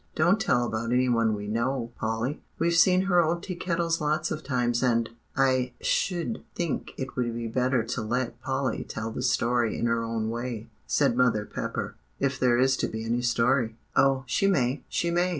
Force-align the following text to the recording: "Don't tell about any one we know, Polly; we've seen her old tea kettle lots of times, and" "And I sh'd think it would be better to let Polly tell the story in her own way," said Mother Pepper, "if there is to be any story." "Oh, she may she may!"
"Don't 0.15 0.39
tell 0.41 0.65
about 0.65 0.91
any 0.91 1.07
one 1.09 1.35
we 1.35 1.47
know, 1.47 1.91
Polly; 1.99 2.41
we've 2.57 2.73
seen 2.73 3.01
her 3.01 3.21
old 3.23 3.43
tea 3.43 3.53
kettle 3.55 3.91
lots 3.99 4.31
of 4.31 4.43
times, 4.43 4.81
and" 4.81 5.09
"And 5.37 5.37
I 5.37 5.73
sh'd 5.79 6.39
think 6.55 6.93
it 6.97 7.15
would 7.15 7.31
be 7.35 7.47
better 7.47 7.83
to 7.83 8.01
let 8.01 8.41
Polly 8.41 8.83
tell 8.83 9.11
the 9.11 9.21
story 9.21 9.77
in 9.77 9.85
her 9.85 10.03
own 10.03 10.31
way," 10.31 10.71
said 10.87 11.15
Mother 11.15 11.45
Pepper, 11.45 11.93
"if 12.19 12.39
there 12.39 12.57
is 12.57 12.75
to 12.77 12.87
be 12.87 13.05
any 13.05 13.21
story." 13.21 13.75
"Oh, 13.95 14.23
she 14.25 14.47
may 14.47 14.81
she 14.89 15.11
may!" 15.11 15.29